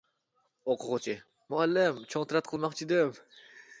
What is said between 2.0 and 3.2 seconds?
چوڭ تەرەت قىلماقچىدىم.